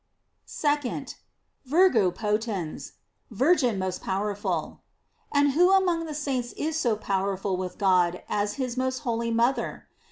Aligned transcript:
2d. 0.47 1.13
"Virgo 1.63 2.09
potens:" 2.09 2.93
Virgin 3.29 3.77
most 3.77 4.01
powerful. 4.01 4.81
And 5.31 5.51
who 5.51 5.71
among 5.71 6.07
the 6.07 6.15
saints 6.15 6.53
is 6.53 6.75
so 6.75 6.95
powerful 6.95 7.55
with 7.55 7.77
God 7.77 8.23
as 8.27 8.55
his 8.55 8.75
most 8.75 9.01
holy 9.05 9.29
mother 9.29 9.87